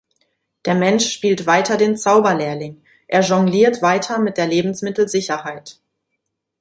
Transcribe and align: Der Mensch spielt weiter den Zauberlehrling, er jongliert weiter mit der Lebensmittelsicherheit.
Der 0.65 0.73
Mensch 0.73 1.11
spielt 1.13 1.45
weiter 1.45 1.77
den 1.77 1.95
Zauberlehrling, 1.95 2.81
er 3.07 3.21
jongliert 3.21 3.83
weiter 3.83 4.17
mit 4.17 4.35
der 4.35 4.47
Lebensmittelsicherheit. 4.47 5.79